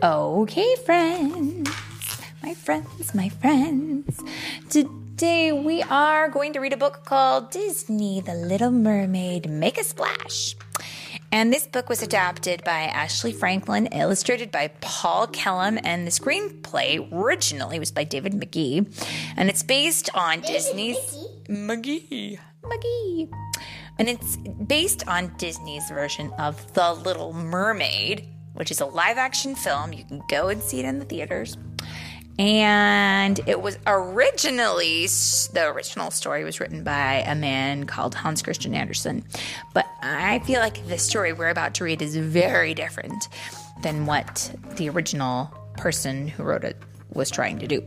Okay, 0.00 0.76
friends, 0.86 1.68
my 2.40 2.54
friends, 2.54 3.14
my 3.16 3.28
friends. 3.28 4.22
Today 4.70 5.50
we 5.50 5.82
are 5.82 6.28
going 6.28 6.52
to 6.52 6.60
read 6.60 6.72
a 6.72 6.76
book 6.76 7.04
called 7.04 7.50
Disney 7.50 8.20
The 8.20 8.34
Little 8.34 8.70
Mermaid 8.70 9.50
Make 9.50 9.76
a 9.76 9.82
Splash. 9.82 10.54
And 11.32 11.52
this 11.52 11.66
book 11.66 11.88
was 11.88 12.00
adapted 12.00 12.62
by 12.62 12.82
Ashley 12.82 13.32
Franklin, 13.32 13.86
illustrated 13.86 14.52
by 14.52 14.68
Paul 14.80 15.26
Kellum, 15.26 15.80
and 15.82 16.06
the 16.06 16.12
screenplay 16.12 17.12
originally 17.12 17.80
was 17.80 17.90
by 17.90 18.04
David 18.04 18.34
Magee. 18.34 18.86
And 19.36 19.48
it's 19.48 19.64
based 19.64 20.10
on 20.14 20.42
Disney's 20.42 20.96
McGee. 21.48 22.38
McGee. 22.62 23.28
And 23.98 24.08
it's 24.08 24.36
based 24.36 25.08
on 25.08 25.34
Disney's 25.38 25.90
version 25.90 26.32
of 26.38 26.72
The 26.74 26.92
Little 26.92 27.32
Mermaid, 27.32 28.28
which 28.58 28.72
is 28.72 28.80
a 28.80 28.86
live 28.86 29.18
action 29.18 29.54
film. 29.54 29.92
You 29.92 30.04
can 30.04 30.20
go 30.28 30.48
and 30.48 30.60
see 30.60 30.80
it 30.80 30.84
in 30.84 30.98
the 30.98 31.04
theaters. 31.04 31.56
And 32.38 33.40
it 33.46 33.62
was 33.62 33.78
originally, 33.86 35.06
the 35.06 35.70
original 35.74 36.10
story 36.10 36.44
was 36.44 36.60
written 36.60 36.84
by 36.84 37.24
a 37.26 37.34
man 37.34 37.84
called 37.84 38.14
Hans 38.14 38.42
Christian 38.42 38.74
Andersen. 38.74 39.24
But 39.74 39.86
I 40.02 40.38
feel 40.40 40.60
like 40.60 40.86
the 40.86 40.98
story 40.98 41.32
we're 41.32 41.48
about 41.48 41.74
to 41.74 41.84
read 41.84 42.02
is 42.02 42.16
very 42.16 42.74
different 42.74 43.28
than 43.82 44.06
what 44.06 44.54
the 44.76 44.88
original 44.88 45.52
person 45.76 46.28
who 46.28 46.42
wrote 46.42 46.64
it 46.64 46.76
was 47.12 47.30
trying 47.30 47.58
to 47.60 47.66
do 47.66 47.82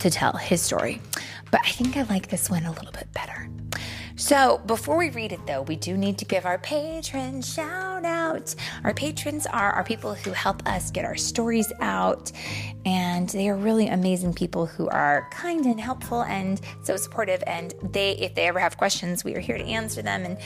to 0.00 0.10
tell 0.10 0.32
his 0.32 0.60
story. 0.60 1.00
But 1.50 1.60
I 1.64 1.70
think 1.70 1.96
I 1.96 2.02
like 2.02 2.28
this 2.28 2.48
one 2.48 2.64
a 2.64 2.72
little 2.72 2.92
bit 2.92 3.12
better. 3.12 3.48
So, 4.20 4.58
before 4.66 4.98
we 4.98 5.08
read 5.08 5.32
it 5.32 5.40
though, 5.46 5.62
we 5.62 5.76
do 5.76 5.96
need 5.96 6.18
to 6.18 6.26
give 6.26 6.44
our 6.44 6.58
patrons 6.58 7.50
shout 7.50 8.04
out. 8.04 8.54
Our 8.84 8.92
patrons 8.92 9.46
are 9.46 9.72
our 9.72 9.82
people 9.82 10.12
who 10.12 10.32
help 10.32 10.64
us 10.68 10.90
get 10.90 11.06
our 11.06 11.16
stories 11.16 11.72
out, 11.80 12.30
and 12.84 13.30
they 13.30 13.48
are 13.48 13.56
really 13.56 13.88
amazing 13.88 14.34
people 14.34 14.66
who 14.66 14.90
are 14.90 15.26
kind 15.32 15.64
and 15.64 15.80
helpful 15.80 16.22
and 16.24 16.60
so 16.82 16.98
supportive. 16.98 17.42
And 17.46 17.72
they, 17.82 18.12
if 18.18 18.34
they 18.34 18.46
ever 18.46 18.58
have 18.58 18.76
questions, 18.76 19.24
we 19.24 19.34
are 19.36 19.40
here 19.40 19.56
to 19.56 19.64
answer 19.64 20.02
them. 20.02 20.36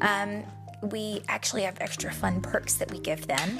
And 0.00 0.44
um, 0.44 0.50
we 0.82 1.22
actually 1.28 1.62
have 1.62 1.76
extra 1.80 2.12
fun 2.12 2.40
perks 2.40 2.74
that 2.74 2.90
we 2.90 2.98
give 2.98 3.26
them. 3.26 3.58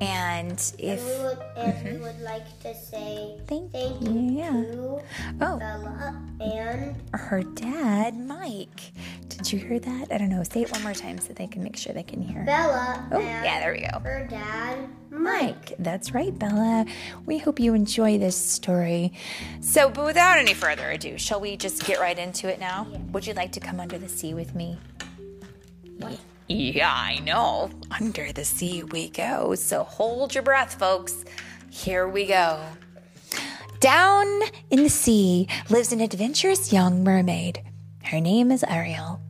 And 0.00 0.58
if 0.78 1.00
and 1.00 1.06
we 1.06 1.24
would, 1.24 1.38
mm-hmm. 1.38 1.94
we 1.94 2.00
would 2.00 2.20
like 2.22 2.60
to 2.60 2.74
say 2.74 3.38
thank, 3.46 3.70
thank 3.70 4.02
you, 4.02 4.20
yeah. 4.20 4.50
to 4.50 5.00
oh, 5.40 5.58
Bella 5.58 6.20
and 6.40 6.96
her 7.14 7.42
dad, 7.42 8.18
Mike. 8.18 8.92
Did 9.28 9.52
you 9.52 9.58
hear 9.60 9.78
that? 9.78 10.08
I 10.10 10.18
don't 10.18 10.28
know. 10.28 10.42
Say 10.42 10.62
it 10.62 10.72
one 10.72 10.82
more 10.82 10.92
time 10.92 11.18
so 11.18 11.32
they 11.32 11.46
can 11.46 11.62
make 11.62 11.76
sure 11.76 11.92
they 11.92 12.02
can 12.02 12.20
hear. 12.20 12.44
Bella. 12.44 13.06
Oh, 13.12 13.20
yeah, 13.20 13.60
there 13.60 13.72
we 13.72 13.80
go. 13.82 14.00
Her 14.00 14.26
dad, 14.28 14.88
Mike. 15.10 15.74
That's 15.78 16.12
right, 16.12 16.36
Bella. 16.36 16.84
We 17.24 17.38
hope 17.38 17.60
you 17.60 17.74
enjoy 17.74 18.18
this 18.18 18.36
story. 18.36 19.12
So, 19.60 19.88
but 19.88 20.04
without 20.04 20.36
any 20.36 20.54
further 20.54 20.90
ado, 20.90 21.16
shall 21.16 21.38
we 21.38 21.56
just 21.56 21.86
get 21.86 22.00
right 22.00 22.18
into 22.18 22.48
it 22.48 22.58
now? 22.58 22.88
Yeah. 22.90 22.98
Would 23.12 23.26
you 23.26 23.34
like 23.34 23.52
to 23.52 23.60
come 23.60 23.78
under 23.78 23.98
the 23.98 24.08
sea 24.08 24.34
with 24.34 24.54
me? 24.54 24.78
Yeah, 25.98 26.16
I 26.82 27.20
know. 27.24 27.70
Under 27.90 28.32
the 28.32 28.44
sea 28.44 28.82
we 28.82 29.08
go. 29.08 29.54
So 29.54 29.84
hold 29.84 30.34
your 30.34 30.42
breath, 30.42 30.78
folks. 30.78 31.24
Here 31.70 32.08
we 32.08 32.26
go. 32.26 32.60
Down 33.80 34.26
in 34.70 34.82
the 34.82 34.88
sea 34.90 35.48
lives 35.70 35.92
an 35.92 36.00
adventurous 36.00 36.72
young 36.72 37.02
mermaid. 37.02 37.62
Her 38.04 38.20
name 38.20 38.52
is 38.52 38.64
Ariel, 38.68 39.20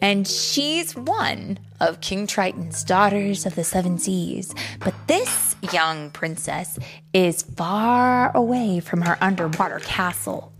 and 0.00 0.28
she's 0.28 0.94
one 0.94 1.58
of 1.80 2.00
King 2.00 2.26
Triton's 2.26 2.84
daughters 2.84 3.46
of 3.46 3.54
the 3.54 3.64
seven 3.64 3.98
seas. 3.98 4.54
But 4.80 4.94
this 5.06 5.56
young 5.72 6.10
princess 6.10 6.78
is 7.12 7.42
far 7.42 8.36
away 8.36 8.80
from 8.80 9.00
her 9.00 9.16
underwater 9.20 9.80
castle. 9.80 10.52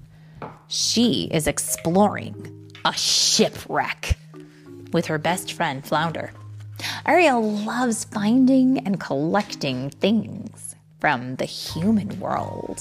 She 0.69 1.29
is 1.31 1.47
exploring 1.47 2.73
a 2.85 2.93
shipwreck 2.93 4.17
with 4.97 5.05
her 5.05 5.19
best 5.19 5.53
friend 5.53 5.85
Flounder. 5.85 6.33
Ariel 7.05 7.43
loves 7.43 8.05
finding 8.05 8.79
and 8.87 8.99
collecting 8.99 9.91
things 9.91 10.75
from 11.01 11.37
the 11.37 11.45
human 11.45 12.19
world 12.19 12.81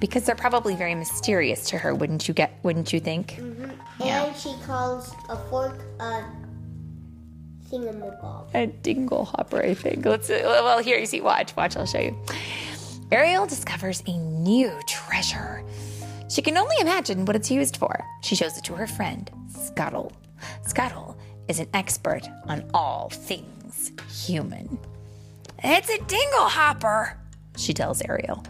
because 0.00 0.24
they're 0.24 0.34
probably 0.34 0.74
very 0.74 0.96
mysterious 0.96 1.70
to 1.70 1.78
her. 1.78 1.94
Wouldn't 1.94 2.26
you 2.26 2.34
get? 2.34 2.58
Wouldn't 2.64 2.92
you 2.92 2.98
think? 2.98 3.34
Mm-hmm. 3.34 3.70
Yeah. 4.00 4.24
And 4.24 4.36
she 4.36 4.56
calls 4.66 5.14
a 5.28 5.36
fork 5.48 5.78
a 6.00 6.24
thingamabob. 7.70 8.52
A 8.52 8.66
dinglehopper, 8.66 9.64
I 9.64 9.74
think. 9.74 10.04
Let's. 10.04 10.28
Well, 10.30 10.80
here 10.80 10.98
you 10.98 11.06
see. 11.06 11.20
Watch, 11.20 11.54
watch. 11.54 11.76
I'll 11.76 11.86
show 11.86 12.00
you. 12.00 12.20
Ariel 13.12 13.46
discovers 13.46 14.02
a 14.08 14.18
new 14.18 14.72
treasure. 14.88 15.62
She 16.28 16.42
can 16.42 16.58
only 16.58 16.74
imagine 16.80 17.24
what 17.24 17.36
it's 17.36 17.52
used 17.52 17.76
for. 17.76 18.04
She 18.22 18.34
shows 18.34 18.58
it 18.58 18.64
to 18.64 18.74
her 18.74 18.88
friend, 18.88 19.30
Scuttle. 19.48 20.10
Scuttle 20.66 21.16
is 21.48 21.60
an 21.60 21.68
expert 21.74 22.28
on 22.46 22.68
all 22.74 23.08
things 23.10 23.92
human. 24.26 24.78
It's 25.62 25.88
a 25.88 25.98
dinglehopper, 25.98 27.14
she 27.56 27.72
tells 27.72 28.02
Ariel. 28.02 28.44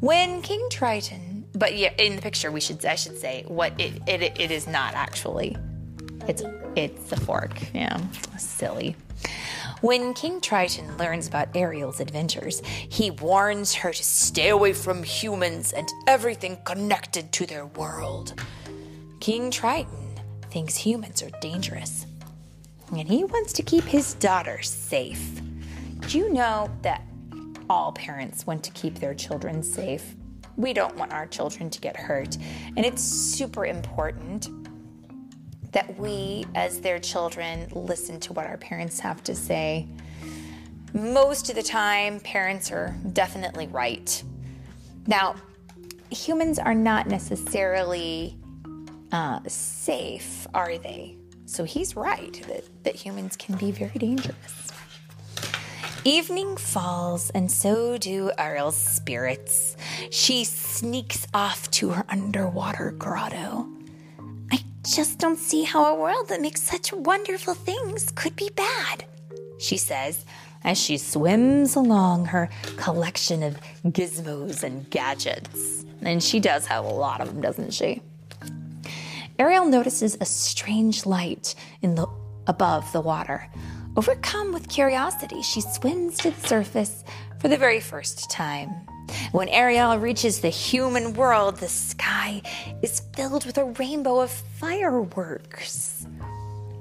When 0.00 0.42
King 0.42 0.68
Triton, 0.70 1.46
but 1.54 1.76
yeah, 1.76 1.92
in 1.98 2.16
the 2.16 2.22
picture 2.22 2.52
we 2.52 2.60
should 2.60 2.84
I 2.84 2.94
should 2.94 3.18
say 3.18 3.44
what 3.48 3.72
it 3.80 4.02
it, 4.06 4.22
it 4.38 4.50
is 4.50 4.66
not 4.66 4.94
actually. 4.94 5.56
It's 6.28 6.42
it's 6.76 7.10
a 7.12 7.16
fork. 7.18 7.52
Yeah, 7.74 7.98
silly. 8.38 8.94
When 9.80 10.14
King 10.14 10.40
Triton 10.40 10.96
learns 10.96 11.28
about 11.28 11.56
Ariel's 11.56 12.00
adventures, 12.00 12.62
he 12.64 13.10
warns 13.10 13.74
her 13.74 13.92
to 13.92 14.04
stay 14.04 14.48
away 14.48 14.72
from 14.72 15.02
humans 15.02 15.72
and 15.72 15.88
everything 16.06 16.58
connected 16.64 17.32
to 17.32 17.46
their 17.46 17.66
world. 17.66 18.40
King 19.20 19.50
Triton 19.50 19.97
thinks 20.50 20.76
humans 20.76 21.22
are 21.22 21.30
dangerous, 21.40 22.06
and 22.90 23.08
he 23.08 23.24
wants 23.24 23.52
to 23.54 23.62
keep 23.62 23.84
his 23.84 24.14
daughter 24.14 24.60
safe. 24.62 25.40
Do 26.08 26.18
you 26.18 26.32
know 26.32 26.70
that 26.82 27.02
all 27.68 27.92
parents 27.92 28.46
want 28.46 28.64
to 28.64 28.70
keep 28.70 28.96
their 28.96 29.14
children 29.14 29.62
safe? 29.62 30.14
We 30.56 30.72
don't 30.72 30.96
want 30.96 31.12
our 31.12 31.26
children 31.26 31.70
to 31.70 31.80
get 31.80 31.96
hurt, 31.96 32.36
and 32.76 32.84
it's 32.84 33.02
super 33.02 33.66
important 33.66 34.48
that 35.72 35.98
we, 35.98 36.46
as 36.54 36.80
their 36.80 36.98
children, 36.98 37.68
listen 37.72 38.18
to 38.20 38.32
what 38.32 38.46
our 38.46 38.56
parents 38.56 38.98
have 39.00 39.22
to 39.24 39.34
say. 39.34 39.86
Most 40.94 41.50
of 41.50 41.56
the 41.56 41.62
time, 41.62 42.20
parents 42.20 42.72
are 42.72 42.96
definitely 43.12 43.66
right. 43.66 44.22
Now, 45.06 45.36
humans 46.10 46.58
are 46.58 46.74
not 46.74 47.06
necessarily 47.06 48.36
uh, 49.12 49.40
safe, 49.46 50.46
are 50.54 50.78
they? 50.78 51.16
So 51.46 51.64
he's 51.64 51.96
right 51.96 52.42
that, 52.46 52.64
that 52.84 52.94
humans 52.94 53.36
can 53.36 53.56
be 53.56 53.70
very 53.70 53.98
dangerous. 53.98 54.68
Evening 56.04 56.56
falls, 56.56 57.30
and 57.30 57.50
so 57.50 57.98
do 57.98 58.30
Ariel's 58.38 58.76
spirits. 58.76 59.76
She 60.10 60.44
sneaks 60.44 61.26
off 61.34 61.70
to 61.72 61.90
her 61.90 62.04
underwater 62.08 62.92
grotto. 62.92 63.68
I 64.52 64.60
just 64.84 65.18
don't 65.18 65.38
see 65.38 65.64
how 65.64 65.84
a 65.94 65.98
world 65.98 66.28
that 66.28 66.40
makes 66.40 66.62
such 66.62 66.92
wonderful 66.92 67.54
things 67.54 68.12
could 68.14 68.36
be 68.36 68.50
bad, 68.54 69.04
she 69.58 69.76
says 69.76 70.24
as 70.64 70.78
she 70.78 70.98
swims 70.98 71.76
along 71.76 72.26
her 72.26 72.48
collection 72.76 73.42
of 73.42 73.58
gizmos 73.86 74.62
and 74.62 74.88
gadgets. 74.90 75.84
And 76.02 76.22
she 76.22 76.40
does 76.40 76.66
have 76.66 76.84
a 76.84 76.88
lot 76.88 77.20
of 77.20 77.28
them, 77.28 77.40
doesn't 77.40 77.72
she? 77.72 78.02
Ariel 79.38 79.66
notices 79.66 80.16
a 80.20 80.24
strange 80.24 81.06
light 81.06 81.54
in 81.80 81.94
the 81.94 82.08
above 82.48 82.90
the 82.92 83.00
water. 83.00 83.48
Overcome 83.96 84.52
with 84.52 84.68
curiosity, 84.68 85.42
she 85.42 85.60
swims 85.60 86.18
to 86.18 86.30
the 86.30 86.46
surface 86.48 87.04
for 87.38 87.46
the 87.46 87.56
very 87.56 87.78
first 87.78 88.30
time. 88.30 88.68
When 89.30 89.48
Ariel 89.48 89.96
reaches 89.98 90.40
the 90.40 90.48
human 90.48 91.14
world, 91.14 91.58
the 91.58 91.68
sky 91.68 92.42
is 92.82 93.02
filled 93.14 93.46
with 93.46 93.58
a 93.58 93.64
rainbow 93.64 94.18
of 94.18 94.30
fireworks. 94.30 96.04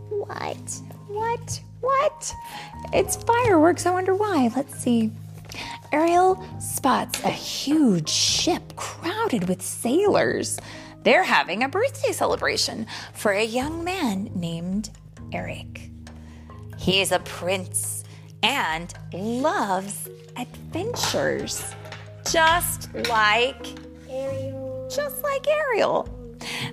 What? 0.10 0.82
What? 1.08 1.62
What? 1.82 2.34
It's 2.92 3.18
fireworks. 3.18 3.86
I 3.86 3.92
wonder 3.92 4.16
why. 4.16 4.50
Let's 4.56 4.80
see. 4.80 5.12
Ariel 5.92 6.44
spots 6.60 7.24
a 7.24 7.30
huge 7.30 8.10
ship 8.10 8.76
crowded 8.76 9.48
with 9.48 9.62
sailors. 9.62 10.60
They're 11.08 11.24
having 11.24 11.64
a 11.64 11.70
birthday 11.70 12.12
celebration 12.12 12.86
for 13.14 13.32
a 13.32 13.42
young 13.42 13.82
man 13.82 14.30
named 14.36 14.90
Eric. 15.32 15.90
He 16.78 17.00
is 17.00 17.14
a 17.14 17.20
prince 17.20 18.04
and 18.44 18.94
loves 19.14 20.10
adventures, 20.36 21.64
just 22.30 22.94
like 23.08 23.68
Ariel. 24.10 24.90
just 24.94 25.24
like 25.24 25.48
Ariel. 25.48 26.10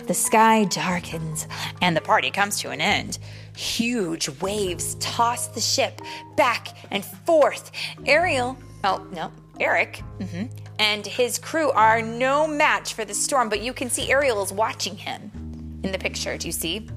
The 0.08 0.14
sky 0.14 0.64
darkens 0.64 1.46
and 1.80 1.96
the 1.96 2.00
party 2.00 2.32
comes 2.32 2.58
to 2.62 2.70
an 2.70 2.80
end. 2.80 3.20
Huge 3.56 4.28
waves 4.40 4.96
toss 4.96 5.46
the 5.46 5.60
ship 5.60 6.00
back 6.36 6.76
and 6.90 7.04
forth. 7.04 7.70
Ariel, 8.04 8.58
oh 8.82 9.06
no, 9.12 9.30
Eric, 9.60 10.02
mhm, 10.18 10.50
and 10.78 11.06
his 11.06 11.38
crew 11.38 11.70
are 11.70 12.02
no 12.02 12.46
match 12.46 12.94
for 12.94 13.04
the 13.04 13.14
storm, 13.14 13.48
but 13.48 13.60
you 13.60 13.72
can 13.72 13.90
see 13.90 14.10
Ariel 14.10 14.42
is 14.42 14.52
watching 14.52 14.96
him 14.96 15.30
in 15.82 15.92
the 15.92 15.98
picture. 15.98 16.36
Do 16.36 16.48
you 16.48 16.52
see? 16.52 16.88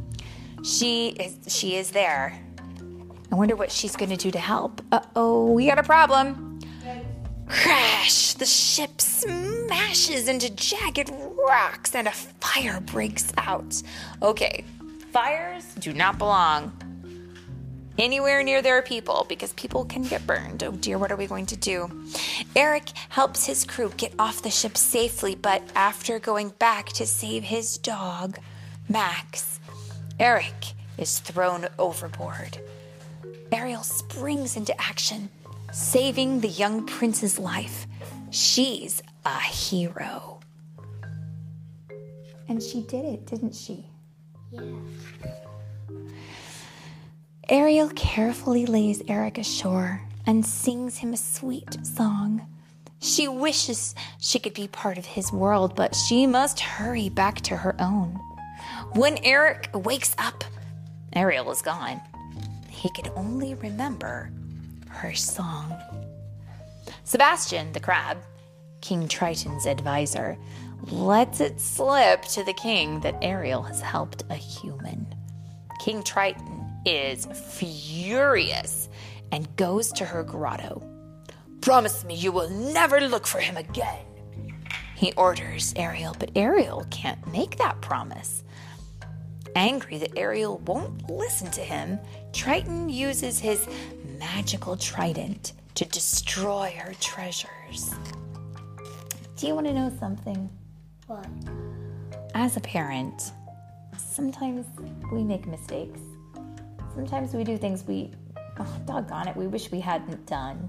She 0.63 1.09
is 1.09 1.37
she 1.53 1.75
is 1.75 1.91
there. 1.91 2.39
I 3.31 3.35
wonder 3.35 3.55
what 3.55 3.71
she's 3.71 3.95
going 3.95 4.09
to 4.09 4.17
do 4.17 4.31
to 4.31 4.39
help. 4.39 4.81
Uh-oh, 4.91 5.51
we 5.51 5.67
got 5.67 5.79
a 5.79 5.83
problem. 5.83 6.59
Crash! 7.47 8.33
The 8.33 8.45
ship 8.45 8.99
smashes 8.99 10.27
into 10.27 10.49
jagged 10.49 11.11
rocks 11.47 11.95
and 11.95 12.07
a 12.07 12.11
fire 12.11 12.81
breaks 12.81 13.31
out. 13.37 13.81
Okay, 14.21 14.65
fires 15.11 15.65
do 15.75 15.93
not 15.93 16.17
belong 16.17 16.71
anywhere 17.97 18.43
near 18.43 18.61
their 18.61 18.81
people 18.81 19.25
because 19.27 19.53
people 19.53 19.85
can 19.85 20.03
get 20.03 20.25
burned. 20.27 20.63
Oh 20.63 20.71
dear, 20.71 20.97
what 20.97 21.11
are 21.11 21.15
we 21.15 21.27
going 21.27 21.45
to 21.47 21.57
do? 21.57 21.89
Eric 22.55 22.89
helps 23.09 23.45
his 23.45 23.65
crew 23.65 23.91
get 23.97 24.13
off 24.19 24.41
the 24.41 24.49
ship 24.49 24.77
safely, 24.77 25.35
but 25.35 25.61
after 25.75 26.19
going 26.19 26.49
back 26.59 26.87
to 26.89 27.05
save 27.05 27.43
his 27.43 27.77
dog, 27.77 28.39
Max, 28.89 29.59
Eric 30.19 30.73
is 30.97 31.19
thrown 31.19 31.67
overboard. 31.77 32.59
Ariel 33.51 33.83
springs 33.83 34.57
into 34.57 34.79
action, 34.81 35.29
saving 35.71 36.41
the 36.41 36.47
young 36.47 36.85
prince's 36.85 37.39
life. 37.39 37.87
She's 38.29 39.01
a 39.25 39.39
hero. 39.39 40.39
And 42.49 42.61
she 42.61 42.81
did 42.81 43.05
it, 43.05 43.25
didn't 43.25 43.55
she? 43.55 43.85
Yeah. 44.51 44.61
Ariel 47.49 47.87
carefully 47.95 48.65
lays 48.65 49.01
Eric 49.07 49.37
ashore 49.37 50.01
and 50.25 50.45
sings 50.45 50.97
him 50.97 51.13
a 51.13 51.17
sweet 51.17 51.77
song. 51.85 52.45
She 52.99 53.29
wishes 53.29 53.95
she 54.19 54.37
could 54.37 54.53
be 54.53 54.67
part 54.67 54.97
of 54.97 55.05
his 55.05 55.31
world, 55.31 55.73
but 55.73 55.95
she 55.95 56.27
must 56.27 56.59
hurry 56.59 57.07
back 57.07 57.39
to 57.41 57.55
her 57.55 57.73
own. 57.79 58.19
When 58.95 59.17
Eric 59.23 59.69
wakes 59.73 60.13
up, 60.17 60.43
Ariel 61.13 61.49
is 61.49 61.61
gone. 61.61 62.01
He 62.69 62.89
can 62.89 63.09
only 63.15 63.53
remember 63.53 64.29
her 64.89 65.13
song. 65.13 65.73
Sebastian, 67.05 67.71
the 67.71 67.79
crab, 67.79 68.17
King 68.81 69.07
Triton's 69.07 69.65
advisor, 69.65 70.37
lets 70.91 71.39
it 71.39 71.61
slip 71.61 72.23
to 72.23 72.43
the 72.43 72.53
king 72.53 72.99
that 72.99 73.15
Ariel 73.21 73.61
has 73.61 73.79
helped 73.79 74.25
a 74.29 74.35
human. 74.35 75.07
King 75.79 76.03
Triton 76.03 76.56
is 76.87 77.25
furious 77.25 78.87
and 79.33 79.53
goes 79.57 79.91
to 79.91 80.05
her 80.05 80.23
grotto. 80.23 80.81
Promise 81.59 82.05
me 82.05 82.15
you 82.15 82.31
will 82.31 82.49
never 82.49 83.01
look 83.01 83.27
for 83.27 83.39
him 83.39 83.57
again. 83.57 84.05
He 84.95 85.11
orders 85.13 85.73
Ariel, 85.75 86.15
but 86.17 86.31
Ariel 86.35 86.85
can't 86.89 87.31
make 87.31 87.57
that 87.57 87.81
promise. 87.81 88.43
Angry 89.55 89.97
that 89.97 90.17
Ariel 90.17 90.59
won't 90.59 91.09
listen 91.09 91.51
to 91.51 91.61
him, 91.61 91.99
Triton 92.31 92.89
uses 92.89 93.37
his 93.37 93.67
magical 94.17 94.77
trident 94.77 95.53
to 95.75 95.85
destroy 95.85 96.73
her 96.79 96.93
treasures. 97.01 97.93
Do 99.35 99.45
you 99.45 99.53
want 99.53 99.67
to 99.67 99.73
know 99.73 99.91
something? 99.99 100.49
What? 101.07 101.27
As 102.33 102.55
a 102.55 102.61
parent, 102.61 103.31
sometimes 103.97 104.65
we 105.11 105.23
make 105.23 105.45
mistakes. 105.47 105.99
Sometimes 106.97 107.35
we 107.35 107.43
do 107.43 107.59
things 107.59 107.83
we, 107.85 108.09
oh, 108.57 108.81
doggone 108.87 109.27
it, 109.27 109.35
we 109.37 109.45
wish 109.45 109.71
we 109.71 109.79
hadn't 109.79 110.25
done. 110.25 110.67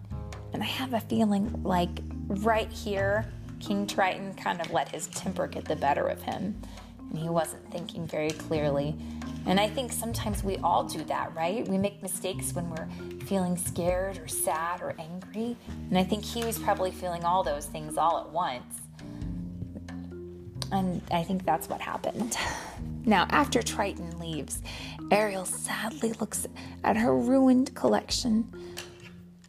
And 0.52 0.62
I 0.62 0.66
have 0.66 0.92
a 0.92 1.00
feeling 1.00 1.62
like 1.62 1.88
right 2.26 2.70
here, 2.70 3.32
King 3.60 3.86
Triton 3.86 4.34
kind 4.34 4.60
of 4.60 4.70
let 4.70 4.90
his 4.90 5.06
temper 5.06 5.46
get 5.46 5.64
the 5.64 5.74
better 5.74 6.06
of 6.06 6.20
him. 6.20 6.60
And 6.98 7.18
he 7.18 7.30
wasn't 7.30 7.72
thinking 7.72 8.06
very 8.06 8.28
clearly. 8.28 8.94
And 9.46 9.58
I 9.58 9.70
think 9.70 9.90
sometimes 9.90 10.44
we 10.44 10.58
all 10.58 10.84
do 10.84 11.02
that, 11.04 11.34
right? 11.34 11.66
We 11.66 11.78
make 11.78 12.02
mistakes 12.02 12.52
when 12.52 12.68
we're 12.68 12.88
feeling 13.24 13.56
scared 13.56 14.18
or 14.18 14.28
sad 14.28 14.82
or 14.82 14.94
angry. 14.98 15.56
And 15.88 15.96
I 15.96 16.04
think 16.04 16.22
he 16.22 16.44
was 16.44 16.58
probably 16.58 16.90
feeling 16.90 17.24
all 17.24 17.42
those 17.42 17.64
things 17.64 17.96
all 17.96 18.18
at 18.18 18.28
once. 18.28 18.82
And 20.70 21.02
I 21.10 21.22
think 21.22 21.44
that's 21.44 21.68
what 21.68 21.80
happened. 21.80 22.36
Now, 23.04 23.26
after 23.30 23.62
Triton 23.62 24.18
leaves, 24.18 24.60
Ariel 25.10 25.46
sadly 25.46 26.12
looks 26.14 26.46
at 26.84 26.96
her 26.96 27.16
ruined 27.16 27.74
collection. 27.74 28.52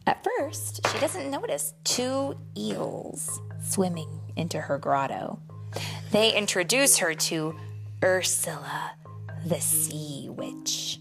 At 0.06 0.24
first, 0.24 0.80
she 0.90 0.98
doesn't 0.98 1.30
notice 1.30 1.74
two 1.84 2.38
eels 2.56 3.40
swimming 3.62 4.08
into 4.36 4.60
her 4.60 4.78
grotto. 4.78 5.38
They 6.10 6.34
introduce 6.34 6.98
her 6.98 7.14
to 7.14 7.54
Ursula, 8.02 8.92
the 9.44 9.60
sea 9.60 10.28
witch. 10.30 10.98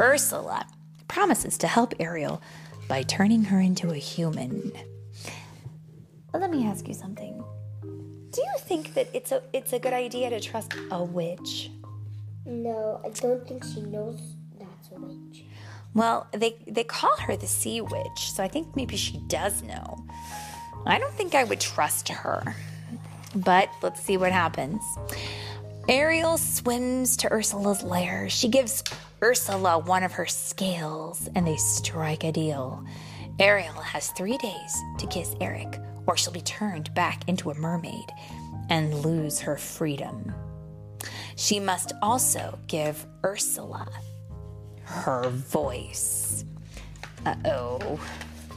Ursula 0.00 0.66
promises 1.06 1.56
to 1.58 1.68
help 1.68 1.94
Ariel 2.00 2.42
by 2.88 3.02
turning 3.02 3.44
her 3.44 3.60
into 3.60 3.92
a 3.92 3.96
human. 3.96 4.72
Let 6.32 6.50
me 6.50 6.66
ask 6.66 6.88
you 6.88 6.94
something. 6.94 7.43
Think 8.66 8.94
that 8.94 9.08
it's 9.12 9.30
a 9.30 9.42
it's 9.52 9.72
a 9.72 9.78
good 9.78 9.92
idea 9.92 10.30
to 10.30 10.40
trust 10.40 10.74
a 10.90 11.02
witch? 11.02 11.70
No, 12.46 13.00
I 13.04 13.10
don't 13.10 13.46
think 13.46 13.64
she 13.64 13.82
knows 13.82 14.36
that's 14.58 14.90
a 14.90 15.00
witch. 15.00 15.44
Well, 15.94 16.26
they 16.32 16.56
they 16.66 16.84
call 16.84 17.16
her 17.18 17.36
the 17.36 17.46
sea 17.46 17.80
witch, 17.80 18.32
so 18.32 18.42
I 18.42 18.48
think 18.48 18.74
maybe 18.74 18.96
she 18.96 19.18
does 19.28 19.62
know. 19.62 20.04
I 20.86 20.98
don't 20.98 21.14
think 21.14 21.34
I 21.34 21.44
would 21.44 21.60
trust 21.60 22.08
her. 22.08 22.56
But 23.34 23.68
let's 23.82 24.00
see 24.00 24.16
what 24.16 24.32
happens. 24.32 24.82
Ariel 25.88 26.38
swims 26.38 27.16
to 27.18 27.32
Ursula's 27.32 27.82
lair. 27.82 28.28
She 28.30 28.48
gives 28.48 28.82
Ursula 29.22 29.78
one 29.78 30.02
of 30.02 30.12
her 30.12 30.26
scales 30.26 31.28
and 31.34 31.46
they 31.46 31.56
strike 31.56 32.24
a 32.24 32.32
deal. 32.32 32.84
Ariel 33.38 33.74
has 33.74 34.10
three 34.10 34.38
days 34.38 34.82
to 34.98 35.06
kiss 35.08 35.34
Eric, 35.40 35.78
or 36.06 36.16
she'll 36.16 36.32
be 36.32 36.40
turned 36.40 36.94
back 36.94 37.28
into 37.28 37.50
a 37.50 37.54
mermaid 37.54 38.10
and 38.70 38.94
lose 38.94 39.40
her 39.40 39.56
freedom. 39.56 40.34
She 41.36 41.60
must 41.60 41.92
also 42.02 42.58
give 42.66 43.06
Ursula 43.24 43.88
her 44.84 45.28
voice. 45.28 46.44
Uh 47.26 47.34
oh. 47.46 48.00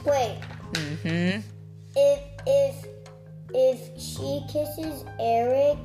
Wait. 0.06 0.40
Mm-hmm. 0.74 1.42
If 1.96 2.22
if 2.46 2.86
if 3.54 4.02
she 4.02 4.42
kisses 4.52 5.06
Eric, 5.20 5.78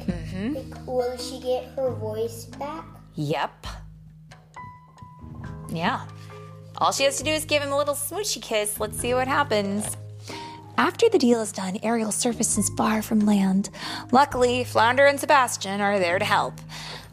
will 0.87 1.17
she 1.17 1.41
get 1.41 1.65
her 1.77 1.91
voice 1.91 2.47
back? 2.47 2.85
Yep. 3.15 3.67
Yeah. 5.71 6.07
All 6.79 6.93
she 6.93 7.05
has 7.05 7.19
to 7.19 7.25
do 7.25 7.31
is 7.31 7.45
give 7.45 7.63
him 7.63 7.73
a 7.73 7.77
little 7.77 7.95
smoochy 7.95 8.43
kiss. 8.43 8.81
Let's 8.81 8.99
see 8.99 9.15
what 9.15 9.29
happens. 9.29 9.97
After 10.83 11.09
the 11.09 11.17
deal 11.17 11.41
is 11.41 11.53
done, 11.53 11.79
Ariel 11.85 12.11
surfaces 12.11 12.69
far 12.71 13.03
from 13.03 13.21
land. 13.21 13.71
Luckily, 14.11 14.65
Flounder 14.65 15.07
and 15.07 15.21
Sebastian 15.21 15.81
are 15.81 16.01
there 16.01 16.19
to 16.19 16.25
help. 16.25 16.55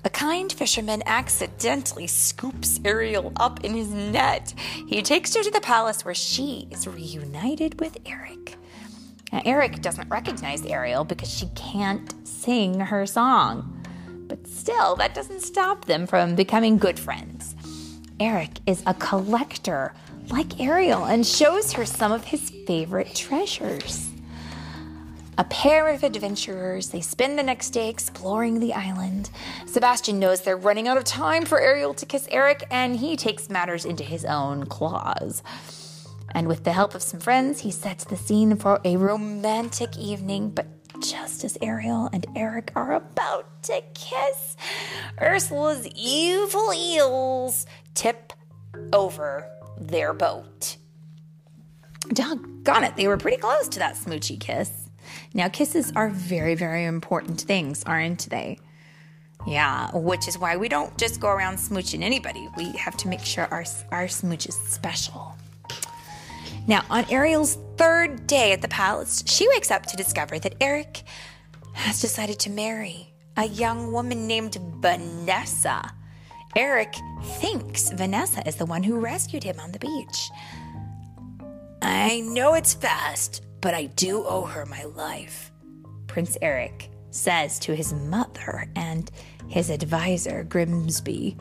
A 0.04 0.10
kind 0.10 0.52
fisherman 0.52 1.04
accidentally 1.06 2.08
scoops 2.08 2.80
Ariel 2.84 3.32
up 3.36 3.64
in 3.64 3.76
his 3.76 3.90
net. 3.90 4.56
He 4.88 5.04
takes 5.04 5.36
her 5.36 5.44
to 5.44 5.52
the 5.52 5.62
palace 5.62 6.04
where 6.04 6.16
she 6.16 6.68
is 6.72 6.88
reunited 6.88 7.80
with 7.80 8.00
Eric. 8.08 8.56
Now, 9.32 9.44
Eric 9.46 9.84
doesn't 9.84 10.10
recognize 10.10 10.66
Ariel 10.66 11.04
because 11.04 11.30
she 11.32 11.46
can't 11.54 12.28
sing 12.28 12.80
her 12.80 13.06
song. 13.06 13.86
But 14.28 14.48
still, 14.48 14.96
that 14.96 15.14
doesn't 15.14 15.42
stop 15.42 15.86
them 15.86 16.08
from 16.08 16.34
becoming 16.34 16.80
good 16.80 16.98
friends. 16.98 17.56
Eric 18.20 18.62
is 18.66 18.82
a 18.88 18.96
collector 18.96 19.94
like 20.30 20.60
Ariel 20.60 21.06
and 21.06 21.24
shows 21.24 21.74
her 21.74 21.86
some 21.86 22.12
of 22.12 22.24
his 22.24 22.52
favorite 22.70 23.16
treasures. 23.16 24.12
A 25.40 25.44
pair 25.46 25.88
of 25.88 26.04
adventurers, 26.04 26.90
they 26.90 27.02
spend 27.02 27.36
the 27.36 27.42
next 27.42 27.72
day 27.72 27.90
exploring 27.90 28.60
the 28.60 28.76
island. 28.76 29.32
Sebastian 29.66 30.20
knows 30.20 30.42
they're 30.42 30.56
running 30.56 30.88
out 30.88 30.96
of 30.96 31.04
time 31.04 31.46
for 31.46 31.60
Ariel 31.60 31.96
to 31.96 32.06
kiss 32.06 32.28
Eric, 32.30 32.68
and 32.70 32.96
he 32.96 33.18
takes 33.18 33.50
matters 33.50 33.86
into 33.86 34.04
his 34.04 34.24
own 34.24 34.68
claws. 34.68 35.42
And 36.36 36.48
with 36.48 36.64
the 36.64 36.72
help 36.72 36.94
of 36.94 37.02
some 37.02 37.20
friends, 37.20 37.62
he 37.62 37.72
sets 37.72 38.04
the 38.04 38.16
scene 38.16 38.56
for 38.56 38.80
a 38.86 38.98
romantic 38.98 39.98
evening. 39.98 40.52
But 40.52 40.68
just 41.02 41.44
as 41.44 41.58
Ariel 41.64 42.08
and 42.14 42.28
Eric 42.36 42.72
are 42.76 42.94
about 42.94 43.64
to 43.64 43.82
kiss, 43.96 44.58
Ursula's 45.20 45.88
evil 45.96 46.72
eels 46.72 47.66
tip 47.96 48.32
over 48.94 49.50
their 49.80 50.14
boat. 50.14 50.78
Doggone 52.08 52.86
it, 52.86 52.96
they 52.96 53.08
were 53.08 53.18
pretty 53.18 53.38
close 53.38 53.68
to 53.70 53.80
that 53.80 53.96
smoochy 53.96 54.40
kiss. 54.40 54.90
Now, 55.34 55.50
kisses 55.50 55.92
are 55.96 56.10
very, 56.10 56.56
very 56.56 56.86
important 56.86 57.42
things, 57.42 57.84
aren't 57.84 58.30
they? 58.30 58.60
Yeah, 59.48 59.90
which 59.94 60.28
is 60.28 60.38
why 60.38 60.58
we 60.58 60.70
don't 60.70 60.96
just 60.98 61.20
go 61.20 61.30
around 61.30 61.58
smooching 61.58 62.02
anybody. 62.02 62.48
We 62.58 62.72
have 62.74 62.98
to 62.98 63.08
make 63.08 63.22
sure 63.22 63.46
our, 63.46 63.66
our 63.92 64.08
smooch 64.08 64.48
is 64.48 64.56
special. 64.56 65.36
Now, 66.68 66.84
on 66.90 67.06
Ariel's 67.10 67.58
third 67.78 68.28
day 68.28 68.52
at 68.52 68.62
the 68.62 68.68
palace, 68.68 69.24
she 69.26 69.48
wakes 69.48 69.72
up 69.72 69.86
to 69.88 69.98
discover 69.98 70.40
that 70.40 70.56
Eric 70.62 71.04
has 71.74 72.02
decided 72.02 72.38
to 72.40 72.50
marry 72.50 73.14
a 73.38 73.46
young 73.46 73.92
woman 73.92 74.28
named 74.28 74.60
Vanessa. 74.80 75.94
Eric 76.56 76.94
thinks 77.24 77.92
Vanessa 77.92 78.46
is 78.48 78.56
the 78.56 78.66
one 78.66 78.84
who 78.84 79.00
rescued 79.00 79.44
him 79.44 79.60
on 79.60 79.72
the 79.72 79.80
beach. 79.80 80.30
I 81.82 82.22
know 82.22 82.56
it's 82.56 82.74
fast, 82.74 83.44
but 83.62 83.74
I 83.74 83.86
do 83.86 84.26
owe 84.28 84.46
her 84.46 84.66
my 84.66 84.84
life, 84.84 85.52
Prince 86.08 86.38
Eric 86.42 86.90
says 87.12 87.60
to 87.60 87.76
his 87.76 87.94
mother 87.94 88.70
and 88.76 89.10
his 89.48 89.70
advisor, 89.70 90.44
Grimsby. 90.44 91.38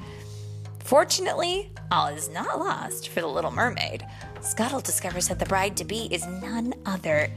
Fortunately, 0.80 1.70
all 1.90 2.08
is 2.08 2.30
not 2.30 2.58
lost 2.58 3.08
for 3.10 3.20
the 3.20 3.26
little 3.26 3.50
mermaid. 3.50 4.06
Scuttle 4.40 4.80
discovers 4.80 5.28
that 5.28 5.38
the 5.38 5.46
bride 5.46 5.76
to 5.76 5.84
be 5.84 6.08
is 6.12 6.26
none 6.26 6.72
other 6.86 7.30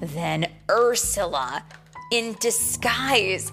than 0.00 0.46
Ursula 0.70 1.62
in 2.10 2.36
disguise. 2.40 3.52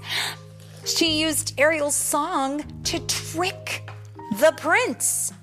She 0.85 1.21
used 1.21 1.59
Ariel's 1.59 1.95
song 1.95 2.63
to 2.83 2.99
trick 3.07 3.89
the 4.39 4.53
prince. 4.57 5.33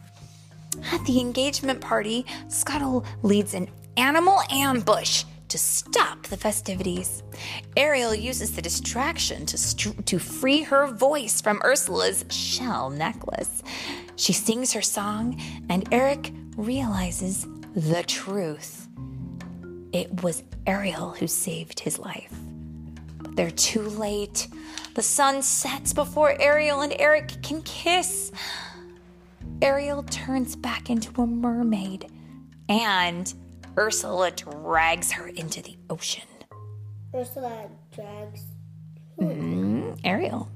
At 0.92 1.04
the 1.04 1.20
engagement 1.20 1.80
party, 1.80 2.25
Scuttle 2.49 3.04
leads 3.23 3.54
an 3.54 3.68
animal 3.97 4.40
ambush 4.50 5.25
to 5.49 5.58
stop 5.58 6.25
the 6.25 6.37
festivities. 6.37 7.23
Ariel 7.76 8.14
uses 8.14 8.54
the 8.54 8.62
distraction 8.62 9.47
to, 9.47 9.56
st- 9.56 10.06
to 10.06 10.18
free 10.18 10.62
her 10.62 10.87
voice 10.87 11.40
from 11.40 11.61
Ursula's 11.64 12.25
shell 12.28 12.90
necklace. 12.90 13.62
She 14.16 14.32
sings 14.32 14.73
her 14.73 14.82
song, 14.82 15.40
and 15.68 15.88
Eric 15.92 16.32
realizes 16.56 17.47
the 17.75 18.02
truth. 18.02 18.88
It 19.92 20.23
was 20.23 20.42
Ariel 20.66 21.11
who 21.11 21.26
saved 21.26 21.80
his 21.80 21.99
life. 21.99 22.35
But 23.18 23.37
they're 23.37 23.50
too 23.50 23.82
late. 23.82 24.49
The 24.94 25.02
sun 25.02 25.42
sets 25.42 25.92
before 25.92 26.40
Ariel 26.40 26.82
and 26.82 26.94
Eric 26.99 27.42
can 27.42 27.62
kiss. 27.62 28.32
Ariel 29.61 30.05
turns 30.05 30.55
back 30.55 30.88
into 30.88 31.23
a 31.23 31.27
mermaid, 31.27 32.11
and 32.69 33.33
Ursula 33.77 34.31
drags 34.31 35.12
her 35.12 35.29
into 35.29 35.62
the 35.62 35.77
ocean. 35.91 36.25
Ursula 37.15 37.69
drags 37.93 38.45
Mm, 39.21 39.99
Ariel. 40.05 40.49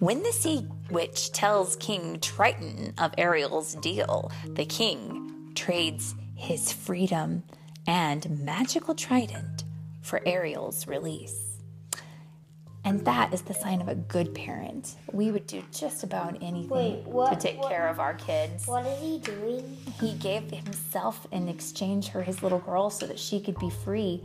When 0.00 0.22
the 0.22 0.32
sea 0.32 0.66
witch 0.90 1.32
tells 1.32 1.76
King 1.76 2.18
Triton 2.20 2.94
of 2.98 3.14
Ariel's 3.16 3.74
deal, 3.74 4.30
the 4.46 4.64
king 4.64 5.52
trades 5.54 6.14
his 6.34 6.72
freedom 6.72 7.44
and 7.86 8.44
magical 8.44 8.94
trident 8.94 9.64
for 10.02 10.20
Ariel's 10.26 10.86
release. 10.86 11.47
And 12.88 13.04
that 13.04 13.34
is 13.34 13.42
the 13.42 13.52
sign 13.52 13.82
of 13.82 13.88
a 13.88 13.94
good 13.94 14.34
parent. 14.34 14.94
We 15.12 15.30
would 15.30 15.46
do 15.46 15.62
just 15.70 16.04
about 16.04 16.38
anything 16.40 16.70
Wait, 16.70 17.02
what- 17.04 17.28
to 17.34 17.36
take 17.36 17.58
what- 17.60 17.68
care 17.68 17.86
of 17.86 18.00
our 18.00 18.14
kids. 18.14 18.66
What 18.66 18.86
is 18.86 18.98
he 18.98 19.18
doing? 19.18 19.76
He 20.00 20.14
gave 20.14 20.50
himself 20.50 21.26
in 21.30 21.48
exchange 21.48 22.10
for 22.10 22.22
his 22.22 22.42
little 22.42 22.60
girl 22.60 22.88
so 22.88 23.06
that 23.06 23.18
she 23.18 23.42
could 23.42 23.58
be 23.58 23.68
free. 23.68 24.22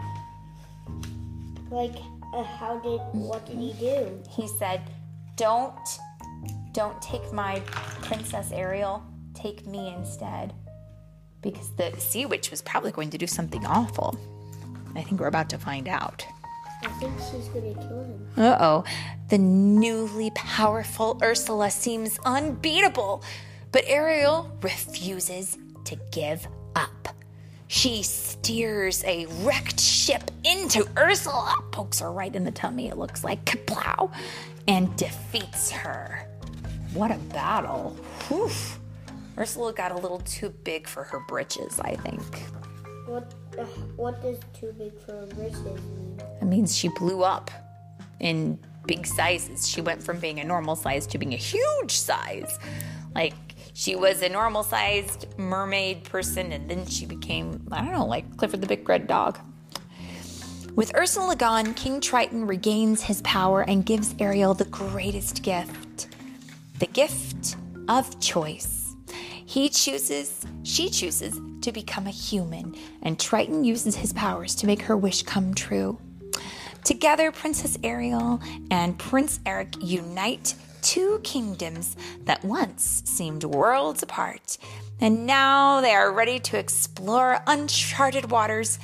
Like, 1.69 1.95
uh, 2.33 2.43
how 2.43 2.79
did, 2.79 3.01
what 3.11 3.45
did 3.45 3.57
he 3.57 3.73
do? 3.73 4.23
He 4.29 4.47
said, 4.47 4.81
"Don't 5.35 5.75
don't 6.71 6.99
take 7.01 7.33
my 7.33 7.59
princess 8.01 8.51
Ariel. 8.53 9.03
Take 9.33 9.67
me 9.67 9.93
instead." 9.93 10.53
Because 11.41 11.69
the 11.75 11.91
sea 11.99 12.25
witch 12.25 12.49
was 12.49 12.61
probably 12.61 12.91
going 12.93 13.09
to 13.09 13.17
do 13.17 13.27
something 13.27 13.65
awful. 13.65 14.17
I 14.95 15.01
think 15.03 15.19
we're 15.19 15.27
about 15.27 15.49
to 15.49 15.57
find 15.57 15.89
out. 15.89 16.25
I 16.83 16.87
think 16.99 17.13
she's 17.19 17.47
gonna 17.49 17.73
kill 17.73 18.03
him. 18.03 18.27
Uh 18.37 18.57
oh. 18.59 18.83
The 19.29 19.37
newly 19.37 20.31
powerful 20.31 21.17
Ursula 21.23 21.71
seems 21.71 22.19
unbeatable, 22.25 23.23
but 23.71 23.83
Ariel 23.87 24.55
refuses 24.61 25.57
to 25.85 25.97
give 26.11 26.47
up. 26.75 27.09
She 27.67 28.03
steers 28.03 29.03
a 29.05 29.25
wrecked 29.41 29.79
ship 29.79 30.29
into 30.43 30.87
Ursula, 30.97 31.55
pokes 31.71 32.01
her 32.01 32.11
right 32.11 32.35
in 32.35 32.43
the 32.43 32.51
tummy, 32.51 32.89
it 32.89 32.97
looks 32.97 33.23
like 33.23 33.43
kaplow, 33.45 34.11
and 34.67 34.95
defeats 34.95 35.71
her. 35.71 36.27
What 36.93 37.09
a 37.09 37.17
battle. 37.33 37.97
Whew. 38.27 38.51
Ursula 39.37 39.73
got 39.73 39.91
a 39.91 39.95
little 39.95 40.19
too 40.19 40.49
big 40.49 40.87
for 40.87 41.03
her 41.03 41.19
britches, 41.27 41.79
I 41.79 41.95
think. 41.95 42.21
What, 43.05 43.33
what 43.95 44.21
does 44.21 44.39
too 44.53 44.73
big 44.77 44.97
for 45.01 45.23
a 45.23 45.27
britches 45.27 45.63
mean? 45.63 46.17
That 46.39 46.45
means 46.45 46.75
she 46.75 46.87
blew 46.87 47.23
up 47.23 47.51
in 48.19 48.57
big 48.85 49.05
sizes. 49.05 49.67
She 49.67 49.81
went 49.81 50.01
from 50.01 50.19
being 50.19 50.39
a 50.39 50.43
normal 50.43 50.75
size 50.75 51.05
to 51.07 51.17
being 51.17 51.33
a 51.33 51.37
huge 51.37 51.91
size. 51.91 52.59
Like 53.13 53.33
she 53.73 53.95
was 53.95 54.21
a 54.21 54.29
normal 54.29 54.63
sized 54.63 55.27
mermaid 55.37 56.03
person 56.03 56.51
and 56.51 56.69
then 56.69 56.85
she 56.85 57.05
became, 57.05 57.67
I 57.71 57.81
don't 57.81 57.91
know, 57.91 58.05
like 58.05 58.37
Clifford 58.37 58.61
the 58.61 58.67
Big 58.67 58.87
Red 58.87 59.07
Dog. 59.07 59.39
With 60.75 60.95
Ursula 60.95 61.35
gone, 61.35 61.75
King 61.75 62.01
Triton 62.01 62.47
regains 62.47 63.03
his 63.03 63.21
power 63.21 63.61
and 63.61 63.85
gives 63.85 64.15
Ariel 64.19 64.53
the 64.53 64.65
greatest 64.65 65.43
gift 65.43 66.07
the 66.79 66.87
gift 66.87 67.55
of 67.87 68.19
choice. 68.19 68.82
He 69.45 69.69
chooses, 69.69 70.45
she 70.63 70.89
chooses 70.89 71.39
to 71.61 71.71
become 71.71 72.07
a 72.07 72.11
human, 72.11 72.75
and 73.01 73.19
Triton 73.19 73.63
uses 73.63 73.95
his 73.95 74.13
powers 74.13 74.55
to 74.55 74.67
make 74.67 74.81
her 74.83 74.97
wish 74.97 75.23
come 75.23 75.53
true. 75.53 75.99
Together, 76.83 77.31
Princess 77.31 77.77
Ariel 77.83 78.41
and 78.69 78.97
Prince 78.97 79.39
Eric 79.45 79.75
unite 79.81 80.55
two 80.81 81.21
kingdoms 81.23 81.95
that 82.25 82.43
once 82.43 83.01
seemed 83.05 83.43
worlds 83.45 84.03
apart, 84.03 84.57
and 84.99 85.25
now 85.25 85.79
they 85.81 85.91
are 85.93 86.11
ready 86.11 86.39
to 86.39 86.57
explore 86.57 87.41
uncharted 87.47 88.29
waters 88.31 88.79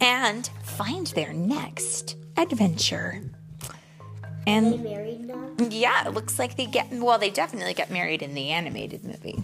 and 0.00 0.48
find 0.64 1.06
their 1.08 1.32
next 1.32 2.16
adventure. 2.36 3.20
They 3.60 4.52
And 4.52 4.82
married 4.82 5.26
now? 5.26 5.50
yeah, 5.70 6.06
it 6.08 6.12
looks 6.12 6.38
like 6.38 6.56
they 6.56 6.66
get 6.66 6.90
well, 6.90 7.18
they 7.18 7.30
definitely 7.30 7.74
get 7.74 7.90
married 7.90 8.20
in 8.22 8.34
the 8.34 8.50
animated 8.50 9.04
movie, 9.04 9.42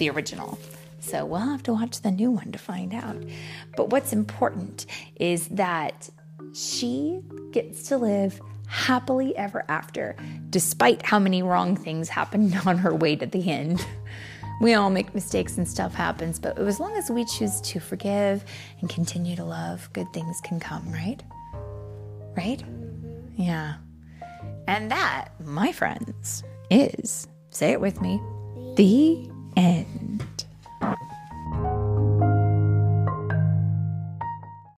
the 0.00 0.10
original. 0.10 0.58
So 0.98 1.24
we'll 1.24 1.40
have 1.40 1.62
to 1.64 1.72
watch 1.72 2.00
the 2.00 2.10
new 2.10 2.32
one 2.32 2.50
to 2.52 2.58
find 2.58 2.92
out. 2.92 3.16
But 3.76 3.90
what's 3.90 4.12
important 4.12 4.86
is 5.16 5.46
that 5.48 6.10
she 6.52 7.20
gets 7.52 7.84
to 7.84 7.98
live 7.98 8.40
happily 8.66 9.36
ever 9.36 9.64
after, 9.68 10.16
despite 10.48 11.02
how 11.02 11.18
many 11.18 11.42
wrong 11.42 11.76
things 11.76 12.08
happened 12.08 12.56
on 12.66 12.78
her 12.78 12.94
way 12.94 13.14
to 13.16 13.26
the 13.26 13.50
end. 13.50 13.84
We 14.60 14.74
all 14.74 14.90
make 14.90 15.14
mistakes 15.14 15.56
and 15.56 15.66
stuff 15.66 15.94
happens, 15.94 16.38
but 16.38 16.58
as 16.58 16.78
long 16.78 16.94
as 16.96 17.10
we 17.10 17.24
choose 17.24 17.60
to 17.62 17.80
forgive 17.80 18.44
and 18.80 18.90
continue 18.90 19.34
to 19.36 19.44
love, 19.44 19.88
good 19.94 20.12
things 20.12 20.38
can 20.42 20.60
come, 20.60 20.92
right? 20.92 21.22
Right? 22.36 22.62
Yeah. 23.36 23.76
And 24.66 24.90
that, 24.90 25.28
my 25.40 25.72
friends, 25.72 26.44
is, 26.70 27.26
say 27.48 27.72
it 27.72 27.80
with 27.80 28.02
me, 28.02 28.20
the 28.76 29.30
end. 29.56 30.44